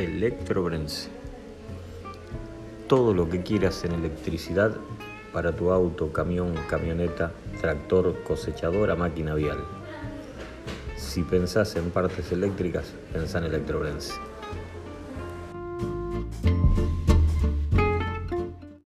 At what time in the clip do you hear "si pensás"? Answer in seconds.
10.96-11.76